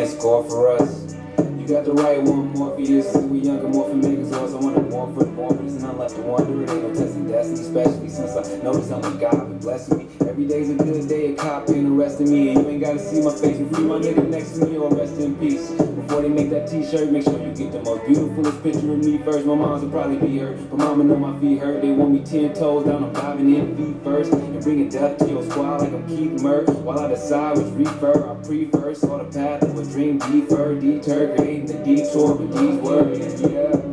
a 0.00 0.06
score 0.06 0.44
for 0.44 0.72
us. 0.72 1.14
You 1.58 1.66
got 1.66 1.84
the 1.84 1.92
right 1.92 2.22
one, 2.22 2.52
Morpheus. 2.52 3.16
We 3.16 3.40
younger, 3.40 3.68
morphin' 3.68 4.00
makers 4.00 4.32
also 4.32 4.58
want 4.60 4.76
to 4.76 4.82
more 4.82 5.12
for 5.14 5.24
the 5.24 5.30
but 5.30 5.58
there's 5.58 5.82
none 5.82 5.98
left 5.98 6.16
to 6.16 6.22
wonder. 6.22 6.62
It 6.62 6.70
ain't 6.70 6.82
no 6.82 6.94
testing 6.94 7.26
destiny, 7.26 7.60
especially 7.60 8.08
since 8.08 8.32
I 8.32 8.62
noticed 8.62 8.92
I'm 8.92 9.04
a 9.04 9.18
God 9.18 9.55
blessing 9.60 9.98
me. 9.98 10.08
Every 10.20 10.46
day's 10.46 10.70
a 10.70 10.74
good 10.74 11.08
day, 11.08 11.32
a 11.32 11.36
cop 11.36 11.68
ain't 11.70 11.88
arresting 11.88 12.30
me. 12.30 12.52
You 12.52 12.68
ain't 12.68 12.80
gotta 12.80 12.98
see 12.98 13.22
my 13.22 13.32
face 13.32 13.56
free 13.56 13.84
my 13.84 13.98
nigga 13.98 14.28
next 14.28 14.58
to 14.58 14.66
me 14.66 14.76
or 14.76 14.90
rest 14.90 15.18
in 15.18 15.34
peace. 15.36 15.70
Before 15.70 16.22
they 16.22 16.28
make 16.28 16.50
that 16.50 16.68
t-shirt, 16.68 17.10
make 17.10 17.24
sure 17.24 17.38
you 17.40 17.52
get 17.52 17.72
the 17.72 17.82
most 17.82 18.06
beautifulest 18.06 18.62
picture 18.62 18.92
of 18.92 18.98
me 18.98 19.18
first. 19.18 19.46
My 19.46 19.54
mom's 19.54 19.82
will 19.82 19.90
probably 19.90 20.18
be 20.18 20.38
hurt, 20.38 20.56
but 20.70 20.78
mama 20.78 21.04
know 21.04 21.16
my 21.16 21.38
feet 21.40 21.58
hurt. 21.58 21.82
They 21.82 21.90
want 21.90 22.12
me 22.12 22.20
ten 22.20 22.54
toes 22.54 22.84
down, 22.84 23.04
I'm 23.04 23.12
diving 23.12 23.54
in 23.54 23.76
feet 23.76 24.04
first. 24.04 24.32
And 24.32 24.62
bringing 24.62 24.88
death 24.88 25.18
to 25.18 25.28
your 25.28 25.42
squad 25.50 25.82
like 25.82 25.92
I'm 25.92 26.06
Keith 26.08 26.42
Murray. 26.42 26.64
While 26.66 26.98
I 27.00 27.08
decide 27.08 27.58
which 27.58 27.72
refer 27.72 28.30
I 28.30 28.34
prefer. 28.42 28.94
Saw 28.94 29.18
the 29.18 29.24
path 29.24 29.62
of 29.62 29.78
a 29.78 29.84
dream 29.84 30.18
defer, 30.18 30.74
deter, 30.74 31.36
creating 31.36 31.66
the 31.66 31.74
detour 31.84 32.34
with 32.34 32.52
these 32.52 32.76
words. 32.76 33.42
Yeah. 33.42 33.85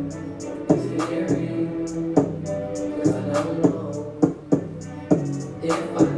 Fast 5.66 6.13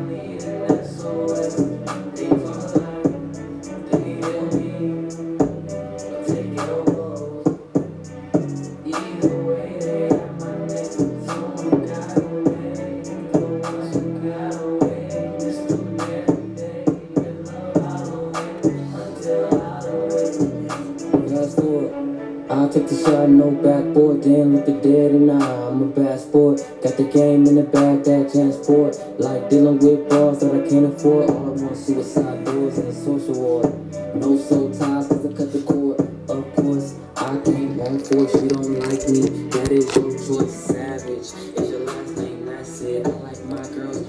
I'll 22.57 22.71
take 22.71 22.89
the 22.89 22.97
shot, 22.97 23.29
no 23.29 23.51
backboard. 23.51 24.23
Damn, 24.23 24.57
look 24.57 24.65
the 24.65 24.73
dead 24.81 25.11
and 25.11 25.31
I, 25.31 25.69
I'm 25.69 25.83
a 25.83 25.87
bad 25.89 26.19
sport. 26.19 26.65
Got 26.83 26.97
the 26.97 27.05
game 27.05 27.45
in 27.45 27.55
the 27.55 27.63
bag, 27.63 28.03
that 28.05 28.33
transport. 28.33 28.97
Like 29.21 29.51
dealing 29.51 29.79
with 29.79 30.09
bars 30.09 30.41
that 30.41 30.55
I 30.55 30.67
can't 30.67 30.87
afford. 30.87 31.29
All 31.29 31.49
I 31.49 31.63
want 31.63 31.77
suicide 31.77 32.47
doors 32.47 32.79
and 32.79 32.89
a 32.89 32.95
social 32.95 33.37
order. 33.45 33.69
No 34.15 34.39
soul 34.39 34.71
ties, 34.71 35.07
cause 35.07 35.27
I 35.27 35.37
cut 35.37 35.53
the 35.53 35.63
cord. 35.69 36.01
Of 36.31 36.57
course, 36.57 36.97
I 37.19 37.37
can't 37.45 37.79
on 37.79 37.99
force. 38.01 38.33
You 38.41 38.49
don't 38.49 38.73
like 38.81 39.05
me, 39.05 39.21
that 39.53 39.69
is 39.71 39.95
your 39.95 40.17
choice. 40.17 40.57
Savage 40.57 41.29
is 41.61 41.71
your 41.71 41.81
last 41.81 42.17
name, 42.17 42.47
that's 42.47 42.81
it. 42.81 43.07
I 43.07 43.11
like 43.21 43.45
my 43.45 43.69
girls. 43.77 44.01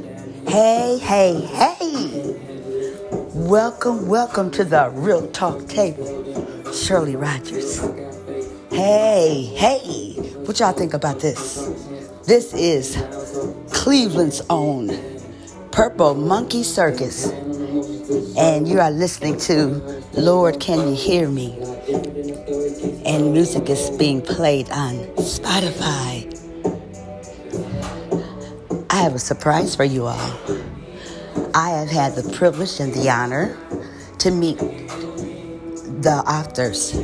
Daddy? 0.00 0.32
Hey, 0.48 0.96
hey, 0.96 1.40
hey. 1.44 2.36
Welcome, 3.34 4.08
welcome 4.08 4.50
to 4.52 4.64
the 4.64 4.88
Real 4.94 5.28
Talk 5.28 5.68
Table. 5.68 6.21
Shirley 6.72 7.16
Rogers. 7.16 7.80
Hey, 8.70 9.44
hey. 9.54 10.14
What 10.44 10.58
y'all 10.58 10.72
think 10.72 10.94
about 10.94 11.20
this? 11.20 11.68
This 12.26 12.54
is 12.54 12.96
Cleveland's 13.72 14.40
own 14.48 14.90
Purple 15.70 16.14
Monkey 16.14 16.62
Circus. 16.62 17.30
And 18.36 18.66
you 18.66 18.80
are 18.80 18.90
listening 18.90 19.36
to 19.40 20.02
Lord 20.14 20.60
Can 20.60 20.88
You 20.88 20.94
Hear 20.94 21.28
Me? 21.28 21.58
And 23.04 23.32
music 23.32 23.68
is 23.68 23.90
being 23.90 24.22
played 24.22 24.70
on 24.70 24.94
Spotify. 25.16 26.28
I 28.88 28.96
have 28.96 29.14
a 29.14 29.18
surprise 29.18 29.76
for 29.76 29.84
you 29.84 30.06
all. 30.06 30.38
I 31.54 31.70
have 31.70 31.90
had 31.90 32.14
the 32.14 32.32
privilege 32.34 32.80
and 32.80 32.94
the 32.94 33.10
honor 33.10 33.58
to 34.18 34.30
meet 34.30 34.58
the 36.02 36.24
authors 36.26 36.96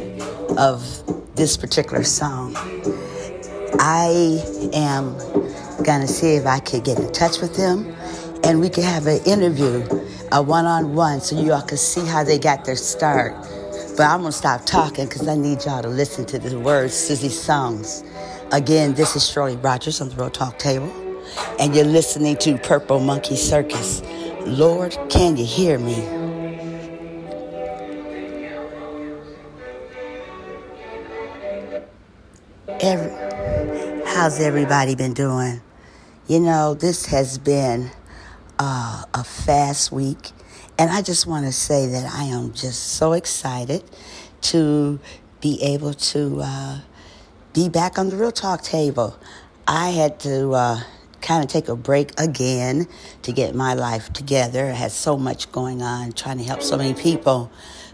of 0.59 0.83
this 1.37 1.57
particular 1.57 2.03
song. 2.03 2.53
I 3.79 4.43
am 4.73 5.17
going 5.85 6.01
to 6.01 6.09
see 6.09 6.35
if 6.35 6.47
I 6.47 6.59
could 6.59 6.85
get 6.85 6.99
in 6.99 7.13
touch 7.13 7.41
with 7.41 7.55
them 7.57 7.95
and 8.43 8.61
we 8.61 8.69
could 8.69 8.83
have 8.83 9.07
an 9.07 9.23
interview, 9.25 9.87
a 10.33 10.43
one 10.43 10.67
on 10.67 10.97
one, 10.97 11.21
so 11.21 11.41
you 11.41 11.53
all 11.53 11.63
can 11.63 11.79
see 11.79 12.05
how 12.05 12.25
they 12.25 12.41
got 12.41 12.65
their 12.65 12.75
start. 12.75 13.35
But 13.97 14.07
I'm 14.07 14.21
going 14.21 14.33
to 14.33 14.39
stop 14.39 14.67
talking 14.67 15.07
because 15.07 15.29
I 15.29 15.37
need 15.37 15.65
y'all 15.65 15.83
to 15.83 15.89
listen 15.89 16.27
to 16.27 16.39
the 16.41 16.59
words 16.59 17.07
these 17.07 17.41
songs. 17.41 18.03
Again, 18.51 18.95
this 18.95 19.15
is 19.15 19.29
Shirley 19.31 19.57
Rogers 19.57 20.01
on 20.01 20.09
the 20.09 20.17
Real 20.17 20.31
Talk 20.31 20.59
Table, 20.59 20.93
and 21.61 21.73
you're 21.73 21.85
listening 21.85 22.37
to 22.39 22.59
Purple 22.59 22.99
Monkey 22.99 23.37
Circus. 23.37 24.03
Lord, 24.45 24.97
can 25.09 25.37
you 25.37 25.45
hear 25.45 25.79
me? 25.79 26.18
Every, 32.69 34.05
how's 34.05 34.41
everybody 34.41 34.95
been 34.95 35.15
doing? 35.15 35.63
You 36.27 36.39
know, 36.39 36.75
this 36.75 37.07
has 37.07 37.39
been 37.39 37.91
uh, 38.59 39.05
a 39.15 39.25
fast 39.25 39.91
week, 39.91 40.33
and 40.79 40.91
I 40.91 41.01
just 41.01 41.27
want 41.27 41.47
to 41.47 41.53
say 41.53 41.87
that 41.87 42.13
I 42.13 42.25
am 42.25 42.53
just 42.53 42.93
so 42.93 43.15
excited 43.15 43.85
to 44.43 45.01
be 45.41 45.63
able 45.63 45.95
to 45.95 46.41
uh, 46.45 46.81
be 47.55 47.71
back 47.71 47.99
on 47.99 48.11
the 48.11 48.17
Real 48.17 48.33
Talk 48.33 48.63
table. 48.63 49.19
I 49.67 49.89
had 49.89 50.21
to 50.21 50.51
uh, 50.51 50.81
kind 51.23 51.43
of 51.43 51.49
take 51.49 51.69
a 51.69 51.77
break 51.77 52.13
again 52.21 52.87
to 53.23 53.33
get 53.33 53.55
my 53.55 53.73
life 53.73 54.13
together. 54.13 54.67
I 54.67 54.73
had 54.73 54.93
so 54.93 55.17
much 55.17 55.51
going 55.53 55.81
on, 55.81 56.13
trying 56.13 56.37
to 56.37 56.45
help 56.45 56.61
so 56.61 56.77
many 56.77 56.93
people. 56.93 57.51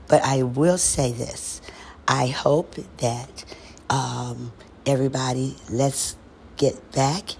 But 0.08 0.22
I 0.24 0.42
will 0.42 0.78
say 0.78 1.12
this 1.12 1.62
I 2.08 2.26
hope 2.26 2.74
that 2.98 3.44
um, 3.94 4.53
everybody, 4.87 5.56
let's 5.71 6.16
get 6.56 6.93
back 6.93 7.31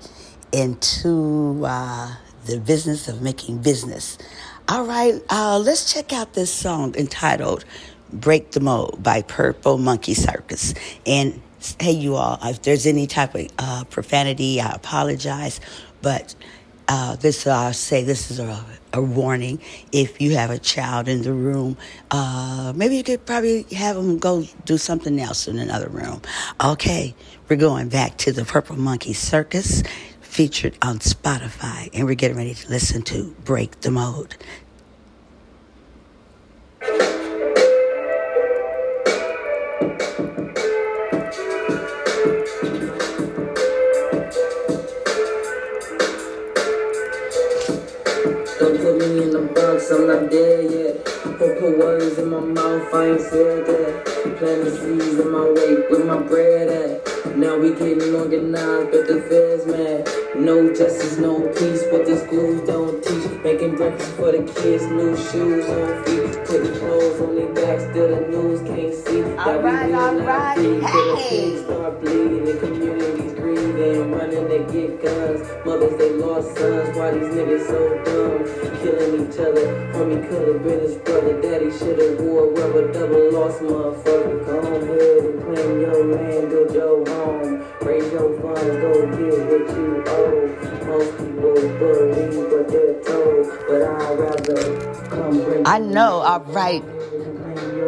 into 0.53 1.65
uh, 1.67 2.15
the 2.47 2.61
business 2.61 3.09
of 3.09 3.21
making 3.21 3.59
business. 3.59 4.19
All 4.69 4.85
right, 4.85 5.21
uh, 5.31 5.59
let's 5.59 5.93
check 5.93 6.13
out 6.13 6.35
this 6.35 6.53
song 6.53 6.95
entitled 6.95 7.65
Break 8.13 8.53
the 8.53 8.61
Mold 8.61 9.03
by 9.03 9.23
Purple 9.23 9.79
Monkey 9.79 10.15
Circus. 10.15 10.75
And 11.05 11.43
hey, 11.81 11.91
you 11.91 12.15
all, 12.15 12.39
if 12.45 12.63
there's 12.63 12.87
any 12.87 13.09
type 13.09 13.35
of 13.35 13.49
uh, 13.59 13.85
profanity, 13.91 14.61
I 14.61 14.71
apologize. 14.75 15.61
But 16.03 16.37
uh, 16.89 17.17
this, 17.17 17.47
I'll 17.47 17.73
say 17.73 18.03
this 18.03 18.31
is 18.31 18.39
a, 18.39 18.65
a 18.93 19.03
warning. 19.03 19.61
If 19.93 20.21
you 20.21 20.37
have 20.37 20.51
a 20.51 20.59
child 20.59 21.09
in 21.09 21.23
the 21.23 21.33
room, 21.33 21.77
uh, 22.11 22.73
maybe 22.77 22.97
you 22.97 23.03
could 23.05 23.25
probably 23.25 23.63
have 23.75 23.97
them 23.97 24.19
go 24.19 24.45
do 24.65 24.79
something 24.79 25.21
else 25.21 25.49
in 25.49 25.59
another 25.59 25.89
room. 25.89 26.21
Okay, 26.63 27.15
we're 27.49 27.57
going 27.57 27.89
back 27.89 28.19
to 28.19 28.33
the 28.33 28.45
Purple 28.45 28.77
Monkey 28.77 29.13
Circus 29.13 29.83
featured 30.21 30.77
on 30.83 30.99
Spotify, 30.99 31.89
and 31.95 32.07
we're 32.07 32.15
getting 32.15 32.37
ready 32.37 32.55
to 32.55 32.69
listen 32.69 33.03
to 33.03 33.35
Break 33.45 33.81
the 33.83 33.91
Mode. 33.91 34.37
Ain't 53.25 53.33
said 53.33 53.67
that. 53.67 54.37
Planting 54.39 54.77
seeds 54.77 55.19
in 55.19 55.31
my 55.31 55.49
wake 55.51 55.91
with 55.91 56.07
my 56.07 56.21
bread 56.21 56.69
at. 56.69 57.37
Now 57.37 57.59
we 57.59 57.71
getting 57.71 58.15
organized, 58.15 58.91
but 58.91 59.07
the 59.07 59.21
feds 59.29 59.67
mad. 59.67 60.09
No 60.37 60.73
justice, 60.75 61.19
no 61.19 61.41
peace, 61.49 61.85
but 61.91 62.05
the 62.07 62.19
schools 62.27 62.67
don't 62.67 63.03
teach. 63.03 63.43
Making 63.43 63.77
breakfast 63.77 64.13
for 64.13 64.33
the 64.33 64.43
kids, 64.61 64.85
new 64.87 65.17
shoes 65.17 65.67
on 65.67 66.05
feet. 66.05 66.45
Putting 66.47 66.75
clothes 66.79 67.21
on 67.21 67.35
their 67.37 67.53
backs, 67.55 67.85
still 67.91 68.09
the 68.09 68.29
news 68.29 68.61
can't 68.63 68.95
see. 68.95 69.23
That 69.23 69.63
we 69.63 69.71
will 69.71 69.89
not 69.89 70.15
alright, 70.15 70.57
bleed, 70.57 70.81
till 70.81 71.17
the 71.17 71.23
hey. 71.23 71.63
start 71.63 72.01
bleeding. 72.01 72.45
The 72.45 72.57
communities 72.59 73.34
grieving, 73.75 74.11
running, 74.13 74.49
they 74.49 74.59
get 74.73 75.03
guns. 75.03 75.41
Mothers, 75.67 75.99
they 75.99 76.11
lost 76.13 76.57
sons. 76.57 76.97
Why 76.97 77.11
these 77.11 77.35
niggas 77.35 77.67
so 77.67 77.81
dumb? 78.05 78.45
Killing 78.83 79.27
each 79.27 79.39
other. 79.39 79.67
Homie 79.95 80.29
could 80.29 80.49
have 80.49 80.63
been 80.63 80.81
his 80.81 80.97
brother. 80.99 81.41
Daddy 81.41 81.71
should 81.71 81.99
have 81.99 82.21
wore 82.21 82.51
rubber. 82.51 82.93
Double 82.93 83.33
lost, 83.33 83.61
motherfucker. 83.61 84.47
Go 84.47 84.59
ahead 84.59 85.25
and 85.25 85.43
claim 85.43 85.81
your 85.81 86.05
land, 86.05 86.51
build 86.51 86.75
your 86.75 87.09
home. 87.09 87.65
Raise 87.83 88.13
your 88.13 88.41
funds, 88.41 88.77
go 88.83 88.93
get 89.11 89.39
what 89.51 89.65
you 89.77 90.05
owe. 90.07 90.45
Most 90.87 91.11
people 91.19 91.55
believe 91.79 92.37
what 92.37 92.69
they're 92.69 93.03
told, 93.03 93.43
but 93.67 93.83
I'd 93.83 94.19
rather 94.19 95.07
come 95.09 95.45
bring 95.45 95.67
I 95.67 95.79
know, 95.79 96.21
all 96.21 96.41
right. 96.41 96.85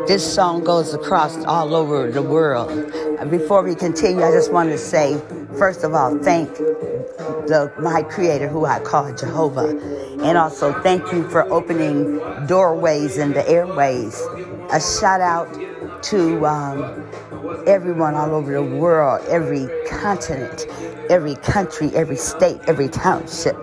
This 0.06 0.34
song 0.34 0.62
goes 0.62 0.94
across 0.94 1.36
all 1.44 1.74
over 1.74 2.10
the 2.10 2.22
world. 2.22 2.70
Before 3.24 3.62
we 3.62 3.74
continue, 3.74 4.22
I 4.22 4.30
just 4.30 4.52
want 4.52 4.68
to 4.70 4.78
say 4.78 5.18
first 5.56 5.84
of 5.84 5.94
all, 5.94 6.18
thank 6.18 6.54
the, 6.56 7.72
my 7.80 8.02
creator, 8.02 8.46
who 8.46 8.66
I 8.66 8.78
call 8.78 9.12
Jehovah. 9.14 9.70
And 10.22 10.36
also 10.36 10.80
thank 10.82 11.10
you 11.12 11.28
for 11.30 11.50
opening 11.50 12.18
doorways 12.46 13.16
and 13.16 13.34
the 13.34 13.48
airways. 13.48 14.20
A 14.70 14.80
shout 14.80 15.20
out 15.22 15.48
to 16.04 16.46
um, 16.46 17.08
everyone 17.66 18.14
all 18.14 18.34
over 18.34 18.52
the 18.52 18.62
world, 18.62 19.24
every 19.28 19.66
continent, 19.88 20.66
every 21.08 21.36
country, 21.36 21.90
every 21.94 22.16
state, 22.16 22.60
every 22.66 22.88
township. 22.88 23.56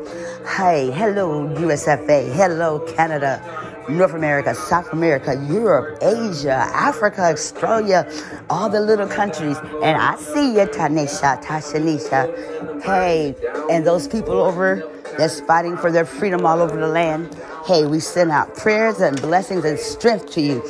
Hey, 0.47 0.89
hello, 0.91 1.47
USFA. 1.47 2.33
Hello, 2.33 2.79
Canada. 2.95 3.41
North 3.89 4.13
America, 4.13 4.55
South 4.55 4.91
America, 4.93 5.35
Europe, 5.49 5.97
Asia, 6.01 6.53
Africa, 6.73 7.21
Australia, 7.21 8.09
all 8.49 8.69
the 8.69 8.79
little 8.79 9.07
countries. 9.07 9.57
And 9.83 9.97
I 9.97 10.15
see 10.15 10.53
you, 10.53 10.65
Tanisha, 10.65 11.41
Tashanisha. 11.43 12.83
Hey, 12.83 13.35
and 13.69 13.85
those 13.85 14.07
people 14.07 14.39
over 14.41 14.89
that's 15.17 15.41
fighting 15.41 15.77
for 15.77 15.91
their 15.91 16.05
freedom 16.05 16.45
all 16.45 16.61
over 16.61 16.77
the 16.77 16.87
land. 16.87 17.33
Hey, 17.65 17.85
we 17.85 17.99
send 17.99 18.31
out 18.31 18.55
prayers 18.55 18.99
and 18.99 19.21
blessings 19.21 19.65
and 19.65 19.79
strength 19.79 20.31
to 20.31 20.41
you. 20.41 20.63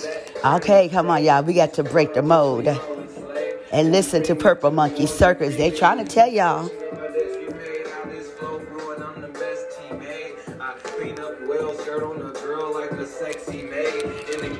Okay, 0.44 0.90
come 0.90 1.10
on, 1.10 1.24
y'all. 1.24 1.44
We 1.44 1.54
got 1.54 1.74
to 1.76 1.84
break 1.84 2.14
the 2.14 2.22
mode 2.22 2.68
and 3.72 3.92
listen 3.92 4.24
to 4.24 4.36
Purple 4.36 4.72
Monkey 4.72 5.06
Circus. 5.08 5.56
They 5.56 5.72
trying 5.72 5.98
to 5.98 6.06
tell 6.06 6.30
y'all. 6.30 6.70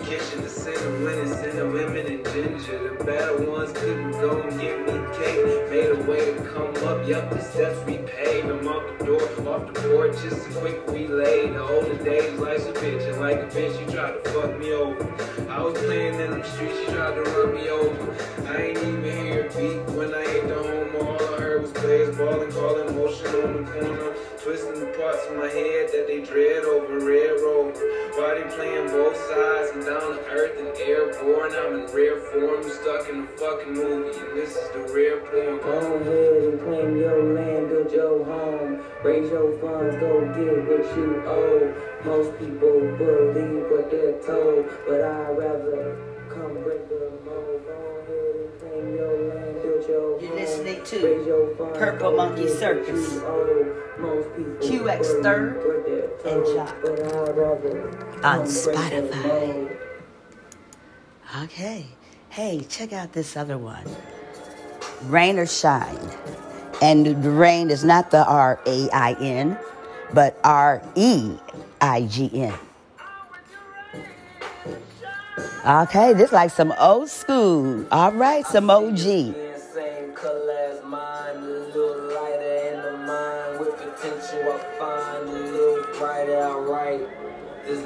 Yup, 0.04 0.20
the 2.98 3.04
bad 3.06 3.48
ones 3.48 3.72
couldn't 3.74 4.12
go 4.12 4.42
and 4.42 4.60
give 4.60 4.80
me 4.82 4.94
cake. 5.18 5.70
Made 5.70 5.92
a 5.92 6.04
way 6.10 6.34
to 6.34 6.42
come 6.50 6.76
up, 6.88 7.08
yep, 7.08 7.30
the 7.30 7.40
steps 7.40 7.80
we 7.86 7.98
paved. 8.00 8.48
I'm 8.48 8.64
the 8.64 9.06
door, 9.06 9.22
off 9.48 9.72
the 9.74 9.82
board, 9.88 10.14
just 10.14 10.48
a 10.48 10.50
quick 10.60 10.82
relay. 10.88 11.50
The 11.50 11.62
older 11.62 11.96
days, 12.04 12.38
life's 12.40 12.66
a 12.66 12.74
bitch, 12.74 13.08
and 13.08 13.20
like 13.20 13.38
a 13.38 13.48
bitch, 13.48 13.80
you 13.80 13.86
tried 13.94 14.24
to 14.24 14.30
fuck 14.32 14.58
me 14.60 14.74
over. 14.74 15.04
I 15.50 15.62
was 15.62 15.78
playing 15.80 16.20
in 16.20 16.32
the 16.32 16.44
streets, 16.44 16.80
you 16.80 16.86
tried 16.94 17.16
to 17.16 17.22
run 17.22 17.54
me 17.56 17.70
over. 17.70 18.16
I 18.48 18.62
ain't 18.62 18.78
even 18.78 19.04
hear 19.04 19.48
a 19.48 19.50
beat 19.50 19.82
when 19.96 20.14
I 20.14 20.22
hit 20.28 20.48
the 20.48 20.56
home. 20.56 20.96
All 21.08 21.36
I 21.36 21.40
heard 21.40 21.62
was 21.62 21.72
players 21.72 22.16
balling, 22.18 22.52
calling 22.52 22.96
motion 22.96 23.28
on 23.28 23.64
the 23.64 23.72
corner. 23.72 24.13
Twisting 24.44 24.78
the 24.78 24.88
parts 25.00 25.26
of 25.30 25.38
my 25.38 25.48
head 25.48 25.88
that 25.94 26.06
they 26.06 26.20
dread 26.20 26.66
over 26.66 27.00
red 27.00 27.40
rover. 27.40 27.72
They 27.72 28.44
playing 28.54 28.88
both 28.88 29.16
sides 29.16 29.72
and 29.72 29.86
down 29.86 30.20
to 30.20 30.24
earth 30.32 30.60
and 30.60 30.68
airborne? 30.84 31.56
I'm 31.56 31.80
in 31.80 31.96
rare 31.96 32.20
form, 32.20 32.62
stuck 32.70 33.08
in 33.08 33.24
a 33.24 33.28
fucking 33.38 33.72
movie, 33.72 34.20
and 34.20 34.38
this 34.38 34.58
is 34.58 34.70
the 34.72 34.94
rare 34.94 35.22
porn. 35.32 35.60
Go 35.64 35.94
ahead 35.96 36.44
and 36.44 36.60
claim 36.60 36.98
your 36.98 37.24
land, 37.34 37.70
build 37.70 37.92
your 37.94 38.26
home, 38.26 38.84
raise 39.06 39.32
your 39.32 39.58
funds, 39.60 39.96
go 40.02 40.20
get 40.36 40.60
what 40.68 40.98
you 40.98 41.24
owe. 41.26 41.74
Most 42.04 42.38
people 42.38 42.82
believe 43.00 43.72
what 43.72 43.90
they're 43.90 44.20
told, 44.28 44.68
but 44.86 45.00
I'd 45.00 45.38
rather 45.38 45.96
come 46.28 46.62
break 46.64 46.90
the 46.90 47.12
mold. 47.24 47.93
You're 49.88 50.20
home, 50.20 50.36
listening 50.36 50.84
to 50.84 50.96
raise 51.06 51.28
your 51.28 51.56
funds, 51.56 51.78
Purple 51.78 52.12
go 52.12 52.18
Monkey 52.18 52.48
Circus. 52.48 53.22
Most 54.00 54.36
people 54.36 54.54
QX 54.56 55.02
believe 55.02 55.24
Third 55.24 55.58
and 56.26 56.46
told, 56.46 56.56
Jock 56.56 56.76
but 56.82 57.00
I'd 57.00 57.38
rather 57.38 58.22
on 58.24 58.40
come 58.40 58.44
break 58.44 58.48
the 58.48 58.54
Spotify. 58.54 59.78
Okay. 61.44 61.86
Hey, 62.30 62.66
check 62.70 62.94
out 62.94 63.14
this 63.14 63.36
other 63.36 63.58
one. 63.58 63.84
Rain 65.04 65.38
or 65.38 65.46
shine. 65.46 66.00
And 66.82 67.06
the 67.06 67.32
rain 67.32 67.70
is 67.70 67.84
not 67.84 68.12
the 68.12 68.26
R 68.26 68.60
A 68.66 68.90
I 68.92 69.14
N, 69.20 69.58
but 70.14 70.40
R 70.44 70.82
E 70.96 71.36
I 71.82 72.04
G 72.04 72.30
N. 72.34 72.54
Okay, 75.66 76.14
this 76.14 76.32
like 76.32 76.52
some 76.52 76.74
old 76.80 77.10
school. 77.10 77.86
All 77.92 78.12
right, 78.12 78.46
some 78.48 78.70
OG. 78.70 79.43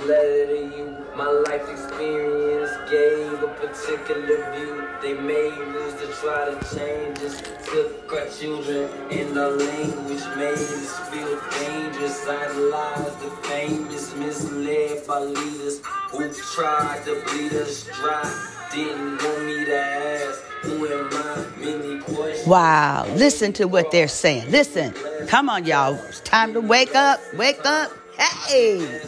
Letter 0.07 0.47
to 0.47 0.77
you. 0.77 0.97
My 1.15 1.29
life 1.29 1.67
experience 1.69 2.71
gave 2.89 3.43
a 3.43 3.47
particular 3.59 4.37
view. 4.55 4.87
They 5.01 5.13
may 5.13 5.47
use 5.47 5.93
to 6.01 6.07
try 6.21 6.53
to 6.53 6.75
change 6.75 7.17
us. 7.19 7.41
Took 7.65 8.13
our 8.13 8.27
children 8.29 8.89
in 9.11 9.33
the 9.33 9.49
language 9.49 10.23
made 10.37 10.53
us 10.53 10.99
feel 11.09 11.39
dangerous. 11.59 12.25
Idolized 12.27 13.19
the 13.19 13.29
famous, 13.47 14.15
misled 14.15 15.05
by 15.07 15.19
leaders 15.19 15.81
who 16.11 16.31
tried 16.53 17.03
to 17.05 17.21
bleed 17.25 17.53
us 17.53 17.83
dry. 17.85 18.53
Didn't 18.73 19.21
want 19.23 19.45
me 19.45 19.65
to 19.65 19.77
ask, 19.77 20.41
who 20.61 20.87
am 20.87 21.09
I? 21.11 21.45
Many 21.59 21.99
questions. 22.01 22.47
Wow, 22.47 23.05
listen 23.15 23.53
to 23.53 23.65
what 23.65 23.91
they're 23.91 24.07
saying. 24.07 24.51
Listen. 24.51 24.93
Come 25.27 25.49
on, 25.49 25.65
y'all. 25.65 25.95
It's 26.07 26.21
time 26.21 26.53
to 26.53 26.61
wake 26.61 26.95
up. 26.95 27.19
Wake 27.35 27.65
up. 27.65 27.91
Hey. 28.17 29.01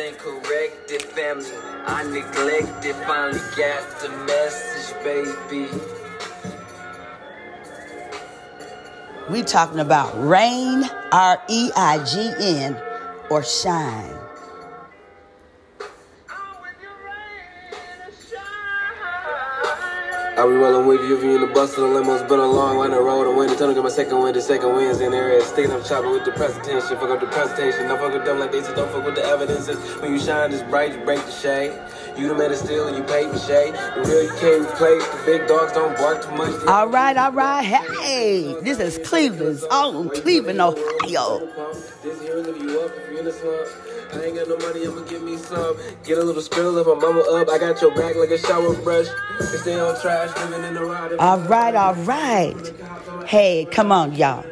Stand 0.00 0.16
corrected, 0.16 1.02
family. 1.02 1.44
I 1.86 2.04
neglected, 2.04 2.96
finally 3.04 3.38
got 3.54 4.00
the 4.00 4.08
message, 4.24 4.96
baby. 5.04 5.68
We 9.28 9.42
talking 9.42 9.80
about 9.80 10.10
rain, 10.26 10.84
R 11.12 11.42
E 11.50 11.70
I 11.76 12.02
G 12.04 12.32
N, 12.40 12.80
or 13.28 13.42
shine. 13.42 14.16
I 20.40 20.46
be 20.46 20.54
rolling 20.54 20.86
with 20.86 21.02
you 21.02 21.18
if 21.18 21.22
you 21.22 21.34
in 21.34 21.42
the 21.42 21.46
bus 21.48 21.76
of 21.76 21.82
the 21.82 21.86
limo. 21.86 22.14
It's 22.14 22.22
been 22.22 22.40
a 22.40 22.46
long 22.46 22.78
line 22.78 22.94
of 22.94 23.04
road. 23.04 23.28
Waiting. 23.36 23.58
Turn 23.58 23.68
to 23.68 23.74
get 23.74 23.82
my 23.82 23.90
second 23.90 24.22
win. 24.22 24.32
The 24.32 24.40
second 24.40 24.74
wins 24.74 25.02
in 25.02 25.10
there. 25.10 25.38
Sticking 25.42 25.70
up 25.70 25.84
chopper 25.84 26.08
with 26.08 26.24
the 26.24 26.32
presentation. 26.32 26.96
Fuck 26.96 27.10
up 27.10 27.20
the 27.20 27.26
presentation. 27.26 27.88
Don't 27.88 27.98
fuck 27.98 28.14
with 28.14 28.24
them 28.24 28.38
like 28.38 28.50
they 28.50 28.62
said. 28.62 28.74
Don't 28.74 28.90
fuck 28.90 29.04
with 29.04 29.16
the 29.16 29.22
evidences. 29.22 29.76
When 30.00 30.14
you 30.14 30.18
shine 30.18 30.50
this 30.50 30.62
bright, 30.62 30.94
you 30.96 31.04
break 31.04 31.22
the 31.26 31.30
shade. 31.30 31.78
You 32.16 32.28
the 32.28 32.34
man 32.34 32.52
of 32.52 32.56
steel 32.56 32.88
and 32.88 32.96
you 32.96 33.02
paid 33.02 33.28
the 33.28 33.38
shade. 33.38 33.74
The 33.74 34.00
real 34.08 34.22
you 34.22 34.32
can't 34.40 34.64
replace. 34.64 35.06
The 35.06 35.22
big 35.26 35.46
dogs 35.46 35.74
don't 35.74 35.94
bark 35.98 36.24
too 36.24 36.34
much. 36.34 36.66
All 36.66 36.88
right, 36.88 37.18
all 37.18 37.32
right. 37.32 37.62
Hey, 38.00 38.58
this 38.62 38.80
is 38.80 38.96
Cleveland's 39.06 39.64
own 39.70 40.08
Cleveland, 40.08 40.62
Ohio. 40.62 41.50
This 42.02 42.22
year 42.22 42.40
lift 42.40 42.58
you 42.62 42.80
up 42.80 42.92
if 42.96 43.12
you 43.12 43.18
in 43.18 43.24
the 43.26 43.32
slump. 43.32 43.89
I 44.12 44.24
ain't 44.24 44.36
got 44.36 44.48
no 44.48 44.56
money, 44.58 44.86
I'ma 44.86 45.02
give 45.02 45.22
me 45.22 45.36
some. 45.36 45.76
Get 46.04 46.18
a 46.18 46.24
little 46.24 46.42
skrill 46.42 46.80
if 46.80 46.86
my 46.86 46.94
mama 46.94 47.20
up. 47.20 47.48
I 47.48 47.58
got 47.58 47.80
your 47.80 47.94
back 47.94 48.16
like 48.16 48.30
a 48.30 48.38
shower 48.38 48.74
brush. 48.82 49.06
And 49.38 49.48
stay 49.60 49.78
on 49.78 50.00
trash, 50.00 50.36
living 50.36 50.64
in 50.64 50.74
the 50.74 50.84
ride. 50.84 51.12
All 51.14 51.38
right, 51.40 51.74
all 51.74 51.94
right. 51.94 52.72
Hey, 53.26 53.66
come 53.70 53.92
on, 53.92 54.14
y'all. 54.14 54.44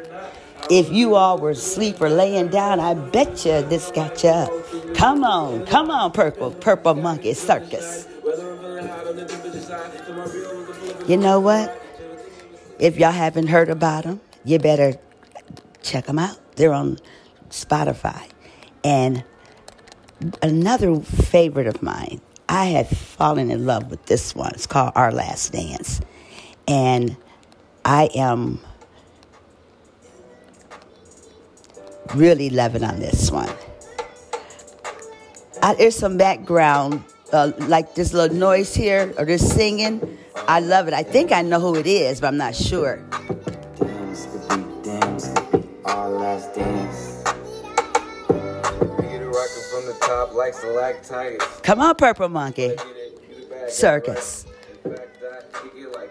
If 0.69 0.91
you 0.91 1.15
all 1.15 1.39
were 1.39 1.49
asleep 1.51 1.99
or 1.99 2.09
laying 2.09 2.49
down, 2.49 2.79
I 2.79 2.93
bet 2.93 3.45
you 3.45 3.61
this 3.63 3.91
got 3.91 4.23
you 4.23 4.29
up. 4.29 4.51
Come 4.95 5.23
on, 5.23 5.65
come 5.65 5.89
on, 5.89 6.11
Purple, 6.11 6.51
Purple 6.51 6.93
Monkey 6.93 7.33
Circus. 7.33 8.07
You 11.07 11.17
know 11.17 11.39
what? 11.39 11.75
If 12.77 12.97
y'all 12.97 13.11
haven't 13.11 13.47
heard 13.47 13.69
about 13.69 14.03
them, 14.03 14.21
you 14.45 14.59
better 14.59 14.93
check 15.81 16.05
them 16.05 16.19
out. 16.19 16.37
They're 16.55 16.73
on 16.73 16.99
Spotify. 17.49 18.29
And 18.83 19.23
another 20.41 20.99
favorite 20.99 21.67
of 21.67 21.81
mine, 21.81 22.21
I 22.47 22.65
had 22.65 22.87
fallen 22.87 23.51
in 23.51 23.65
love 23.65 23.89
with 23.89 24.05
this 24.05 24.35
one. 24.35 24.51
It's 24.53 24.67
called 24.67 24.93
Our 24.95 25.11
Last 25.11 25.51
Dance. 25.51 26.01
And 26.67 27.15
I 27.85 28.09
am 28.15 28.59
really 32.15 32.49
loving 32.49 32.83
on 32.83 32.99
this 32.99 33.31
one. 33.31 33.49
I, 35.61 35.75
there's 35.75 35.95
some 35.95 36.17
background, 36.17 37.03
uh, 37.33 37.51
like 37.59 37.95
this 37.95 38.13
little 38.13 38.35
noise 38.35 38.73
here 38.73 39.13
or 39.17 39.25
this 39.25 39.53
singing. 39.53 40.17
I 40.47 40.59
love 40.59 40.87
it. 40.87 40.93
I 40.93 41.03
think 41.03 41.31
I 41.31 41.41
know 41.41 41.59
who 41.59 41.75
it 41.75 41.87
is, 41.87 42.21
but 42.21 42.27
I'm 42.27 42.37
not 42.37 42.55
sure. 42.55 43.03
Rocking 50.27 50.53
from 50.53 50.73
the 50.73 50.79
top 50.79 50.81
like 50.81 50.99
stalactites. 50.99 51.61
Come 51.61 51.79
on, 51.81 51.95
Purple 51.95 52.29
Monkey 52.29 52.69
Get 52.69 52.79
it, 52.79 53.29
get 53.29 53.37
it 53.37 53.49
back. 53.49 53.69
Circus. 53.69 54.45